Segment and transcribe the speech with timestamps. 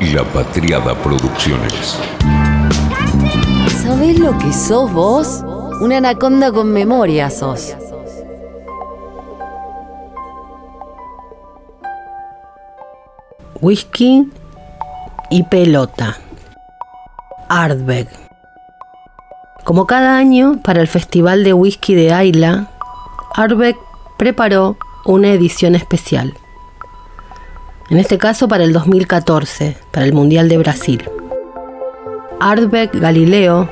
[0.00, 1.98] La Patriada Producciones.
[3.82, 5.42] ¿Sabés lo que sos vos?
[5.80, 7.74] Una anaconda con memoria sos.
[13.60, 14.30] Whisky
[15.30, 16.16] y pelota.
[17.48, 18.08] Ardbeg.
[19.64, 22.68] Como cada año, para el Festival de Whisky de Ayla,
[23.34, 23.76] Ardbeg
[24.16, 26.34] preparó una edición especial.
[27.90, 31.08] En este caso para el 2014, para el Mundial de Brasil.
[32.38, 33.66] Ardbeg Galileo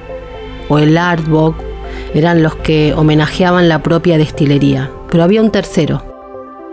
[0.70, 1.55] o el Ardbog
[2.15, 6.02] eran los que homenajeaban la propia destilería, pero había un tercero,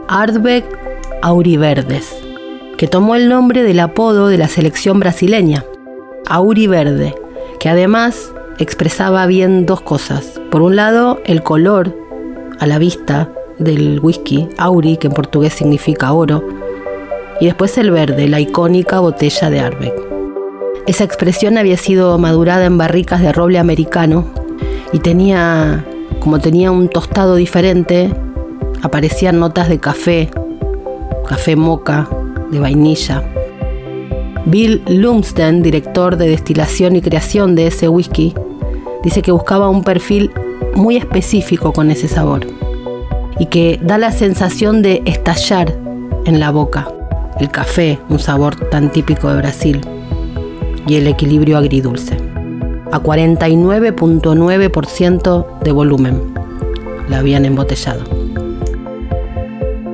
[0.08, 0.64] Ardbeg
[1.22, 2.16] Auriverdes,
[2.78, 5.66] que tomó el nombre del apodo de la selección brasileña,
[6.28, 7.14] Auriverde,
[7.60, 10.40] que además expresaba bien dos cosas.
[10.50, 11.94] Por un lado, el color
[12.62, 13.30] a la vista
[13.60, 16.63] del whisky, Auri, que en portugués significa oro,
[17.44, 19.94] y después el verde, la icónica botella de Ardbeg.
[20.88, 24.28] Esa expresión había sido madurada en barricas de roble americano
[24.94, 25.84] y tenía,
[26.22, 28.10] como tenía un tostado diferente,
[28.82, 30.32] aparecían notas de café,
[31.28, 32.08] café moca,
[32.50, 33.22] de vainilla.
[34.46, 38.34] Bill Lumsden, director de destilación y creación de ese whisky,
[39.04, 40.32] dice que buscaba un perfil
[40.76, 42.48] muy específico con ese sabor
[43.38, 45.78] y que da la sensación de estallar
[46.24, 46.88] en la boca.
[47.40, 49.82] El café, un sabor tan típico de Brasil,
[50.88, 52.18] y el equilibrio agridulce.
[52.92, 56.34] A 49.9% de volumen
[57.10, 58.04] la habían embotellado.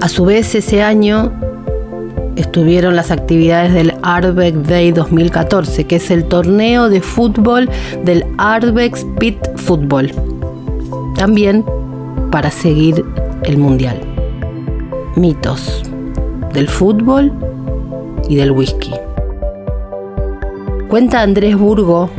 [0.01, 1.31] A su vez, ese año
[2.35, 7.69] estuvieron las actividades del Arbeck Day 2014, que es el torneo de fútbol
[8.03, 10.11] del Arbeck Pit Football.
[11.15, 11.63] También
[12.31, 13.05] para seguir
[13.43, 14.01] el mundial.
[15.15, 15.83] Mitos
[16.53, 17.31] del fútbol
[18.27, 18.91] y del whisky.
[20.87, 22.09] Cuenta Andrés Burgo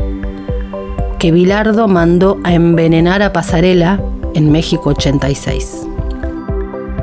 [1.19, 4.01] que Bilardo mandó a envenenar a Pasarela
[4.35, 5.87] en México 86.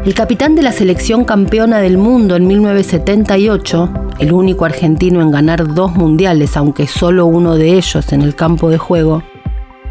[0.05, 5.73] El capitán de la selección campeona del mundo en 1978, el único argentino en ganar
[5.75, 9.21] dos mundiales, aunque solo uno de ellos en el campo de juego,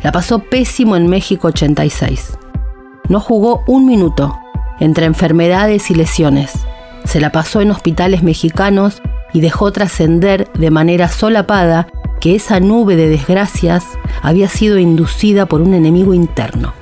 [0.02, 2.36] la pasó pésimo en México 86.
[3.08, 4.34] No jugó un minuto,
[4.80, 6.65] entre enfermedades y lesiones.
[7.16, 9.00] Se la pasó en hospitales mexicanos
[9.32, 11.88] y dejó trascender de manera solapada
[12.20, 13.86] que esa nube de desgracias
[14.20, 16.74] había sido inducida por un enemigo interno.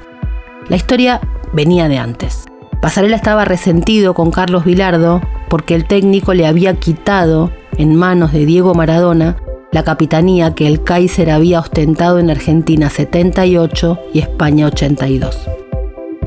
[0.69, 1.21] La historia
[1.53, 2.47] venía de antes.
[2.83, 8.45] Pasarela estaba resentido con Carlos Vilardo porque el técnico le había quitado en manos de
[8.45, 9.37] Diego Maradona
[9.71, 15.64] la capitanía que el Kaiser había ostentado en Argentina 78 y España 82.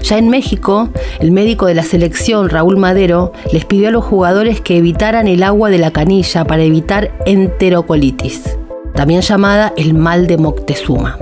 [0.01, 4.61] Ya en México, el médico de la selección, Raúl Madero, les pidió a los jugadores
[4.61, 8.57] que evitaran el agua de la canilla para evitar enterocolitis,
[8.93, 11.17] también llamada el mal de Moctezuma.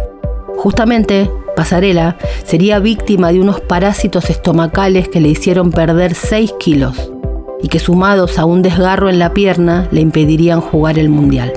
[0.58, 7.12] Justamente, Pasarela sería víctima de unos parásitos estomacales que le hicieron perder 6 kilos
[7.62, 11.54] y que sumados a un desgarro en la pierna le impedirían jugar el Mundial.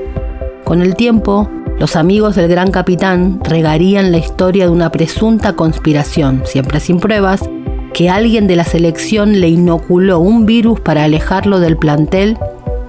[0.65, 6.43] Con el tiempo, los amigos del gran capitán regarían la historia de una presunta conspiración,
[6.45, 7.49] siempre sin pruebas,
[7.95, 12.37] que alguien de la selección le inoculó un virus para alejarlo del plantel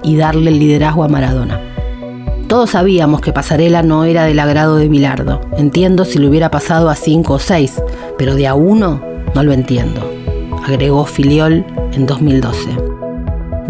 [0.03, 1.61] y darle el liderazgo a Maradona.
[2.47, 5.39] Todos sabíamos que Pasarela no era del agrado de Bilardo.
[5.57, 7.79] Entiendo si le hubiera pasado a cinco o seis,
[8.17, 9.01] pero de a uno
[9.35, 10.01] no lo entiendo,
[10.65, 11.63] agregó Filiol
[11.93, 12.88] en 2012.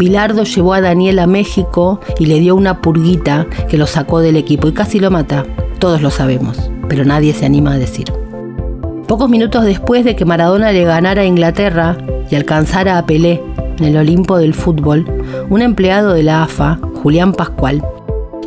[0.00, 4.36] Bilardo llevó a Daniel a México y le dio una purguita que lo sacó del
[4.36, 5.44] equipo y casi lo mata.
[5.78, 8.10] Todos lo sabemos, pero nadie se anima a decir.
[9.06, 11.98] Pocos minutos después de que Maradona le ganara a Inglaterra
[12.30, 13.42] y alcanzara a Pelé
[13.78, 15.04] en el Olimpo del fútbol,
[15.50, 17.84] un empleado de la AFA, Julián Pascual,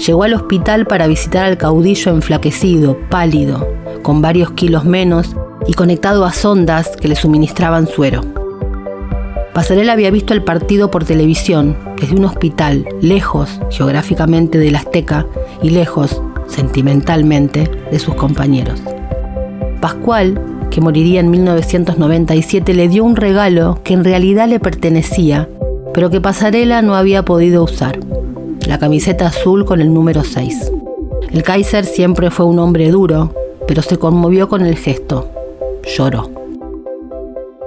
[0.03, 3.67] llegó al hospital para visitar al caudillo enflaquecido, pálido,
[4.01, 5.35] con varios kilos menos
[5.67, 8.42] y conectado a sondas que le suministraban suero.
[9.53, 15.27] Pasarela había visto el partido por televisión, desde un hospital, lejos geográficamente del Azteca
[15.61, 18.81] y lejos sentimentalmente de sus compañeros.
[19.79, 20.41] Pascual,
[20.71, 25.47] que moriría en 1997, le dio un regalo que en realidad le pertenecía,
[25.93, 27.99] pero que Pasarela no había podido usar,
[28.67, 30.71] la camiseta azul con el número 6.
[31.31, 33.33] El Kaiser siempre fue un hombre duro,
[33.67, 35.29] pero se conmovió con el gesto.
[35.95, 36.32] Lloró.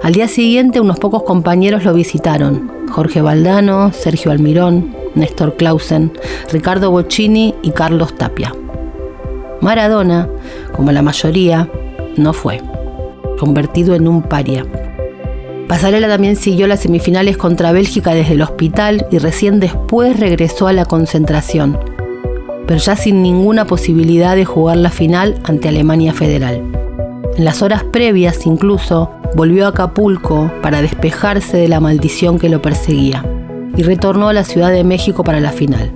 [0.06, 6.12] Al día siguiente unos pocos compañeros lo visitaron, Jorge Valdano, Sergio Almirón, Néstor Clausen,
[6.52, 8.54] Ricardo Bocchini y Carlos Tapia.
[9.60, 10.28] Maradona,
[10.76, 11.68] como la mayoría,
[12.16, 12.62] no fue,
[13.40, 14.64] convertido en un paria.
[15.66, 20.72] Pasarela también siguió las semifinales contra Bélgica desde el hospital y recién después regresó a
[20.72, 21.80] la concentración,
[22.68, 26.62] pero ya sin ninguna posibilidad de jugar la final ante Alemania Federal.
[27.36, 32.62] En las horas previas incluso volvió a Acapulco para despejarse de la maldición que lo
[32.62, 33.22] perseguía
[33.76, 35.92] y retornó a la Ciudad de México para la final.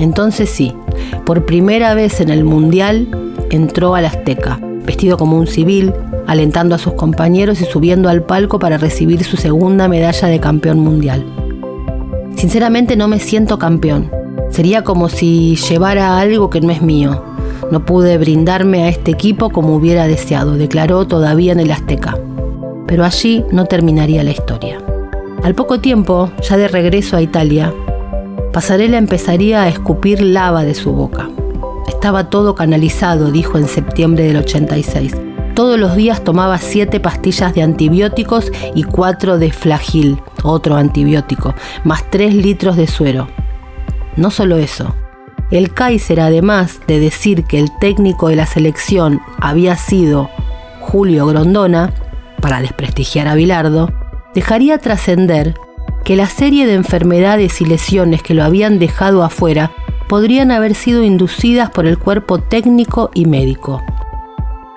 [0.00, 0.74] Entonces sí,
[1.24, 3.08] por primera vez en el Mundial
[3.52, 5.94] entró al Azteca, vestido como un civil,
[6.26, 10.80] alentando a sus compañeros y subiendo al palco para recibir su segunda medalla de campeón
[10.80, 11.24] mundial.
[12.34, 14.10] Sinceramente no me siento campeón.
[14.50, 17.22] Sería como si llevara algo que no es mío.
[17.70, 22.18] No pude brindarme a este equipo como hubiera deseado, declaró todavía en el Azteca.
[22.90, 24.82] Pero allí no terminaría la historia.
[25.44, 27.72] Al poco tiempo, ya de regreso a Italia,
[28.52, 31.30] Pasarela empezaría a escupir lava de su boca.
[31.86, 35.14] Estaba todo canalizado, dijo en septiembre del 86.
[35.54, 41.54] Todos los días tomaba siete pastillas de antibióticos y cuatro de flagil, otro antibiótico,
[41.84, 43.28] más tres litros de suero.
[44.16, 44.96] No solo eso.
[45.52, 50.28] El Kaiser, además de decir que el técnico de la selección había sido
[50.80, 51.92] Julio Grondona,
[52.40, 53.92] para desprestigiar a Bilardo,
[54.34, 55.54] dejaría trascender
[56.04, 59.72] que la serie de enfermedades y lesiones que lo habían dejado afuera
[60.08, 63.82] podrían haber sido inducidas por el cuerpo técnico y médico.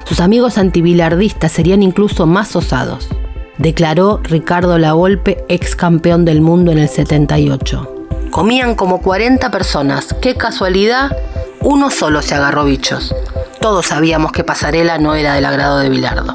[0.06, 3.10] Sus amigos antibilardistas serían incluso más osados,
[3.58, 7.90] declaró Ricardo Lavolpe, ex campeón del mundo en el 78.
[8.30, 11.16] Comían como 40 personas, qué casualidad,
[11.62, 13.16] uno solo se agarró bichos.
[13.62, 16.34] Todos sabíamos que Pasarela no era del agrado de Bilardo.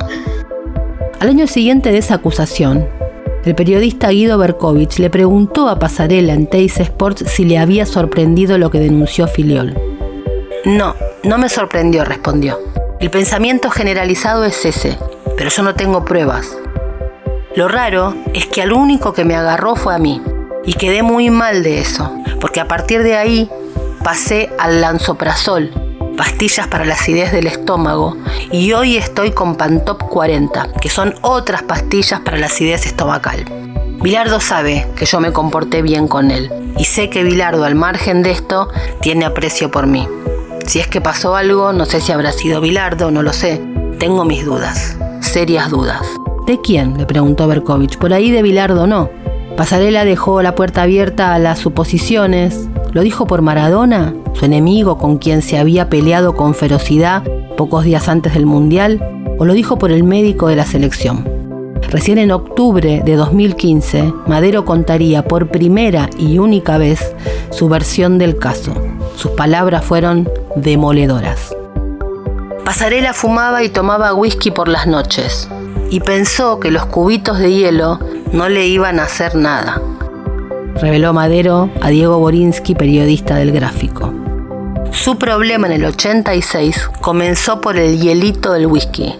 [1.20, 2.88] Al año siguiente de esa acusación,
[3.44, 8.56] el periodista Guido Berkovich le preguntó a Pasarela en Teis Sports si le había sorprendido
[8.56, 9.76] lo que denunció Filiol.
[10.64, 10.94] No,
[11.24, 12.60] no me sorprendió, respondió.
[13.00, 14.96] El pensamiento generalizado es ese,
[15.36, 16.56] pero yo no tengo pruebas.
[17.56, 20.22] Lo raro es que al único que me agarró fue a mí,
[20.64, 23.50] y quedé muy mal de eso, porque a partir de ahí
[24.04, 25.72] pasé al lanzoprazol,
[26.18, 28.16] pastillas para la acidez del estómago
[28.50, 33.44] y hoy estoy con Pantop 40, que son otras pastillas para la acidez estomacal.
[34.02, 38.24] Bilardo sabe que yo me comporté bien con él y sé que Bilardo al margen
[38.24, 38.68] de esto
[39.00, 40.08] tiene aprecio por mí.
[40.66, 43.62] Si es que pasó algo, no sé si habrá sido Bilardo, no lo sé.
[44.00, 46.02] Tengo mis dudas, serias dudas.
[46.46, 46.98] ¿De quién?
[46.98, 47.96] le preguntó Berkovich.
[47.96, 49.08] Por ahí de Bilardo no.
[49.56, 52.68] Pasarela dejó la puerta abierta a las suposiciones.
[52.92, 54.14] ¿Lo dijo por Maradona?
[54.38, 57.24] su enemigo con quien se había peleado con ferocidad
[57.56, 59.02] pocos días antes del Mundial,
[59.36, 61.28] o lo dijo por el médico de la selección.
[61.90, 67.16] Recién en octubre de 2015, Madero contaría por primera y única vez
[67.50, 68.72] su versión del caso.
[69.16, 71.56] Sus palabras fueron demoledoras.
[72.64, 75.48] Pasarela fumaba y tomaba whisky por las noches
[75.90, 77.98] y pensó que los cubitos de hielo
[78.32, 79.82] no le iban a hacer nada,
[80.76, 84.12] reveló Madero a Diego Borinsky, periodista del gráfico.
[84.92, 89.14] Su problema en el 86 comenzó por el hielito del whisky.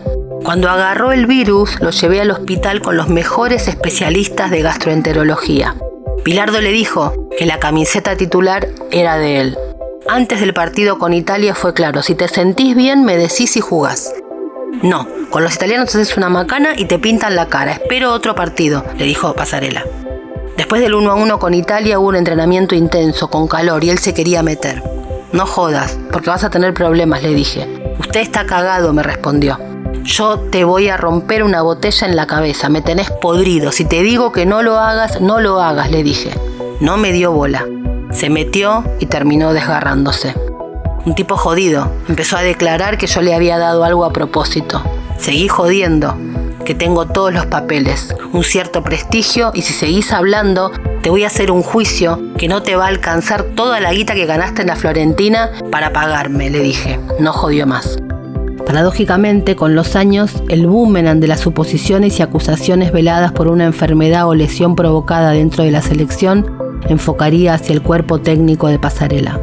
[0.45, 5.75] Cuando agarró el virus, lo llevé al hospital con los mejores especialistas de gastroenterología.
[6.25, 9.59] Pilardo le dijo que la camiseta titular era de él.
[10.09, 14.13] Antes del partido con Italia fue claro, si te sentís bien me decís si jugás.
[14.83, 17.73] No, con los italianos haces una macana y te pintan la cara.
[17.73, 19.85] Espero otro partido, le dijo Pasarela.
[20.59, 23.99] Después del 1 a 1 con Italia hubo un entrenamiento intenso, con calor, y él
[23.99, 24.83] se quería meter.
[25.31, 27.95] No jodas, porque vas a tener problemas, le dije.
[28.01, 29.57] Usted está cagado, me respondió.
[30.03, 33.71] Yo te voy a romper una botella en la cabeza, me tenés podrido.
[33.71, 36.33] Si te digo que no lo hagas, no lo hagas, le dije.
[36.81, 37.65] No me dio bola.
[38.11, 40.35] Se metió y terminó desgarrándose.
[41.07, 41.89] Un tipo jodido.
[42.09, 44.83] Empezó a declarar que yo le había dado algo a propósito.
[45.19, 46.17] Seguí jodiendo,
[46.69, 50.71] que tengo todos los papeles, un cierto prestigio y si seguís hablando
[51.01, 54.13] te voy a hacer un juicio que no te va a alcanzar toda la guita
[54.13, 57.01] que ganaste en la Florentina para pagarme, le dije.
[57.21, 57.97] No jodió más.
[58.67, 64.29] Paradójicamente, con los años, el boomerang de las suposiciones y acusaciones veladas por una enfermedad
[64.29, 69.41] o lesión provocada dentro de la selección enfocaría hacia el cuerpo técnico de Pasarela.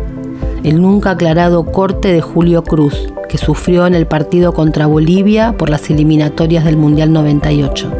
[0.65, 5.69] El nunca aclarado corte de Julio Cruz, que sufrió en el partido contra Bolivia por
[5.69, 7.91] las eliminatorias del Mundial 98.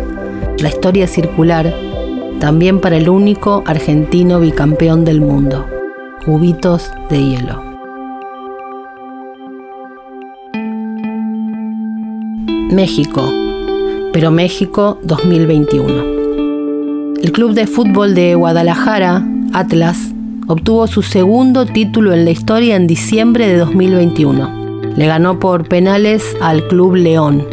[0.57, 1.71] La historia circular
[2.39, 5.67] también para el único argentino bicampeón del mundo,
[6.25, 7.61] cubitos de hielo.
[12.71, 13.31] México,
[14.11, 17.13] pero México 2021.
[17.21, 20.14] El club de fútbol de Guadalajara, Atlas,
[20.47, 24.93] obtuvo su segundo título en la historia en diciembre de 2021.
[24.95, 27.45] Le ganó por penales al Club León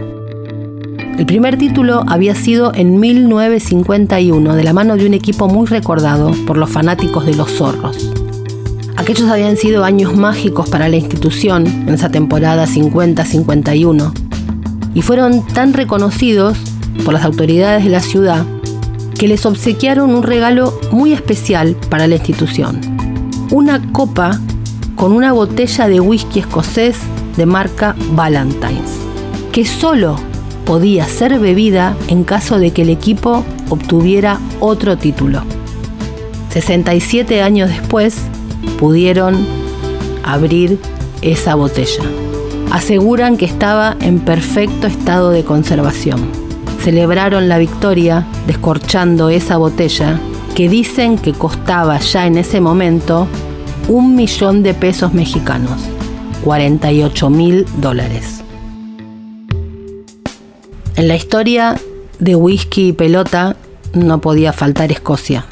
[1.19, 6.31] El primer título había sido en 1951 de la mano de un equipo muy recordado
[6.47, 8.13] por los fanáticos de los zorros.
[8.97, 14.13] Aquellos habían sido años mágicos para la institución en esa temporada 50-51
[14.95, 16.59] y fueron tan reconocidos
[17.05, 18.45] por las autoridades de la ciudad
[19.23, 22.81] que les obsequiaron un regalo muy especial para la institución.
[23.53, 24.41] Una copa
[24.97, 26.97] con una botella de whisky escocés
[27.37, 28.91] de marca Valentine's,
[29.53, 30.17] que solo
[30.67, 35.45] podía ser bebida en caso de que el equipo obtuviera otro título.
[36.51, 38.17] 67 años después
[38.81, 39.47] pudieron
[40.25, 40.81] abrir
[41.21, 42.03] esa botella.
[42.73, 46.42] Aseguran que estaba en perfecto estado de conservación.
[46.83, 50.19] Celebraron la victoria descorchando esa botella
[50.57, 53.29] que dicen que costaba ya en ese momento
[53.87, 55.81] un millón de pesos mexicanos,
[56.45, 58.43] 48 mil dólares.
[60.97, 61.77] En la historia
[62.19, 63.55] de whisky y pelota
[63.95, 65.47] no podía faltar Escocia.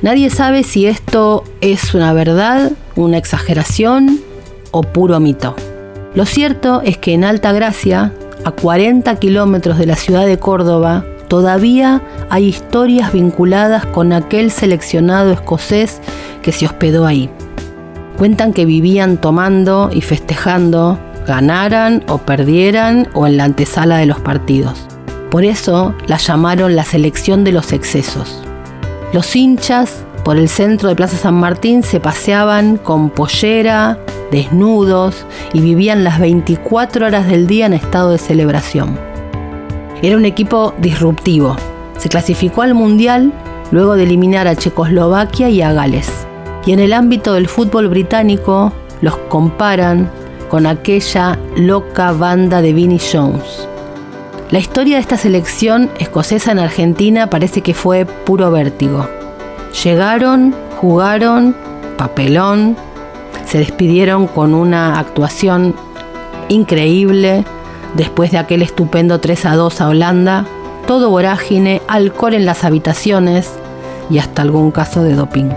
[0.00, 4.20] Nadie sabe si esto es una verdad, una exageración
[4.70, 5.56] o puro mito.
[6.14, 8.12] Lo cierto es que en Alta Gracia,
[8.44, 15.32] a 40 kilómetros de la ciudad de Córdoba, todavía hay historias vinculadas con aquel seleccionado
[15.32, 16.00] escocés
[16.42, 17.30] que se hospedó ahí.
[18.18, 24.20] Cuentan que vivían tomando y festejando ganaran o perdieran o en la antesala de los
[24.20, 24.86] partidos.
[25.30, 28.42] Por eso la llamaron la selección de los excesos.
[29.12, 33.98] Los hinchas por el centro de Plaza San Martín se paseaban con pollera,
[34.30, 38.98] desnudos y vivían las 24 horas del día en estado de celebración.
[40.02, 41.56] Era un equipo disruptivo.
[41.98, 43.32] Se clasificó al Mundial
[43.70, 46.10] luego de eliminar a Checoslovaquia y a Gales.
[46.66, 50.10] Y en el ámbito del fútbol británico los comparan
[50.48, 53.68] con aquella loca banda de Vinnie Jones.
[54.50, 59.08] La historia de esta selección escocesa en Argentina parece que fue puro vértigo.
[59.82, 61.56] Llegaron, jugaron,
[61.96, 62.76] papelón,
[63.46, 65.74] se despidieron con una actuación
[66.48, 67.44] increíble
[67.94, 70.46] después de aquel estupendo 3 a 2 a Holanda,
[70.86, 73.50] todo vorágine, alcohol en las habitaciones
[74.10, 75.50] y hasta algún caso de doping.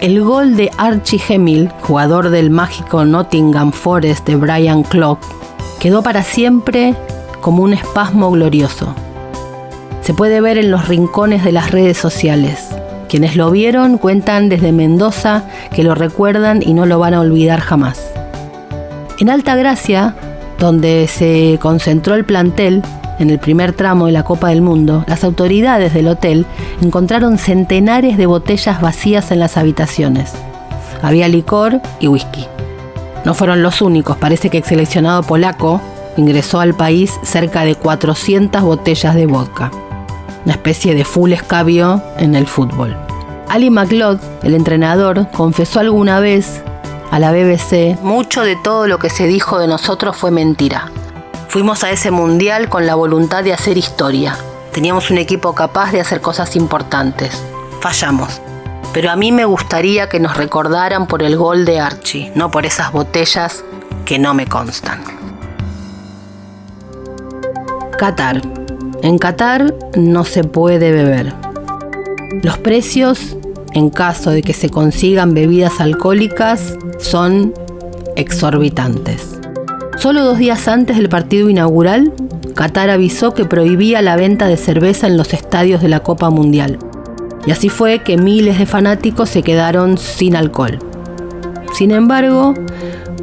[0.00, 5.18] El gol de Archie Hemil, jugador del mágico Nottingham Forest de Brian Clough,
[5.78, 6.94] quedó para siempre
[7.42, 8.94] como un espasmo glorioso.
[10.00, 12.69] Se puede ver en los rincones de las redes sociales.
[13.10, 15.42] Quienes lo vieron cuentan desde Mendoza
[15.74, 18.00] que lo recuerdan y no lo van a olvidar jamás.
[19.18, 20.14] En Alta Gracia,
[20.60, 22.84] donde se concentró el plantel,
[23.18, 26.46] en el primer tramo de la Copa del Mundo, las autoridades del hotel
[26.80, 30.32] encontraron centenares de botellas vacías en las habitaciones.
[31.02, 32.46] Había licor y whisky.
[33.24, 35.80] No fueron los únicos, parece que el seleccionado polaco
[36.16, 39.72] ingresó al país cerca de 400 botellas de vodka.
[40.44, 42.96] Una especie de full escabio en el fútbol.
[43.48, 46.62] Ali McLeod, el entrenador, confesó alguna vez
[47.10, 50.90] a la BBC, mucho de todo lo que se dijo de nosotros fue mentira.
[51.48, 54.36] Fuimos a ese mundial con la voluntad de hacer historia.
[54.72, 57.42] Teníamos un equipo capaz de hacer cosas importantes.
[57.80, 58.40] Fallamos.
[58.92, 62.66] Pero a mí me gustaría que nos recordaran por el gol de Archie, no por
[62.66, 63.64] esas botellas
[64.04, 65.02] que no me constan.
[67.98, 68.59] Qatar.
[69.02, 71.32] En Qatar no se puede beber.
[72.42, 73.36] Los precios,
[73.72, 77.54] en caso de que se consigan bebidas alcohólicas, son
[78.16, 79.38] exorbitantes.
[79.96, 82.12] Solo dos días antes del partido inaugural,
[82.54, 86.78] Qatar avisó que prohibía la venta de cerveza en los estadios de la Copa Mundial.
[87.46, 90.78] Y así fue que miles de fanáticos se quedaron sin alcohol.
[91.72, 92.52] Sin embargo,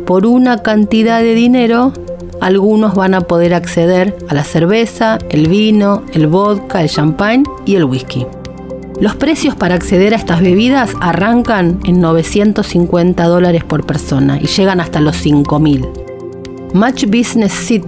[0.08, 1.94] por una cantidad de dinero,
[2.42, 7.76] algunos van a poder acceder a la cerveza, el vino, el vodka, el champán y
[7.76, 8.26] el whisky.
[9.00, 14.80] Los precios para acceder a estas bebidas arrancan en 950 dólares por persona y llegan
[14.80, 16.74] hasta los 5.000.
[16.74, 17.86] Match Business Seat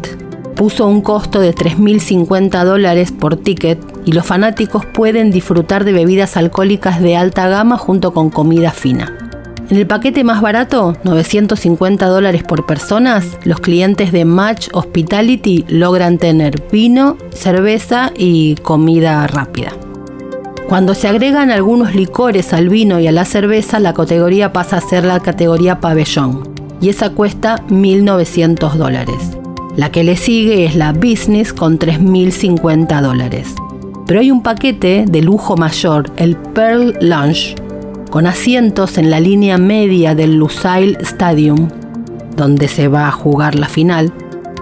[0.56, 6.38] puso un costo de 3.050 dólares por ticket y los fanáticos pueden disfrutar de bebidas
[6.38, 9.29] alcohólicas de alta gama junto con comida fina.
[9.70, 16.18] En el paquete más barato, 950 dólares por personas, los clientes de Match Hospitality logran
[16.18, 19.72] tener vino, cerveza y comida rápida.
[20.68, 24.82] Cuando se agregan algunos licores al vino y a la cerveza, la categoría pasa a
[24.82, 26.50] ser la categoría pabellón
[26.82, 29.38] y esa cuesta 1.900 dólares.
[29.76, 33.54] La que le sigue es la Business con 3.050 dólares.
[34.08, 37.56] Pero hay un paquete de lujo mayor, el Pearl Lounge,
[38.10, 41.68] con asientos en la línea media del Lusail Stadium,
[42.36, 44.14] donde se va a jugar la final,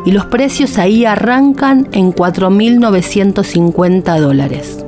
[0.05, 4.83] y los precios ahí arrancan en 4.950 dólares.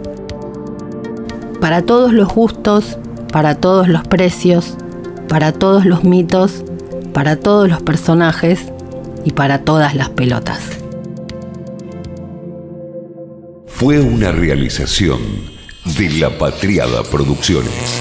[1.60, 2.98] Para todos los gustos,
[3.32, 4.76] para todos los precios,
[5.28, 6.64] para todos los mitos,
[7.14, 8.72] para todos los personajes
[9.26, 10.62] y para todas las pelotas.
[13.68, 15.20] Fue una realización
[15.98, 18.00] de La Patriada Producciones.